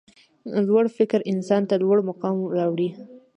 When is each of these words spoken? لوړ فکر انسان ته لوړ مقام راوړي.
لوړ 0.67 0.85
فکر 0.97 1.19
انسان 1.31 1.61
ته 1.69 1.75
لوړ 1.83 1.97
مقام 2.09 2.35
راوړي. 2.57 2.89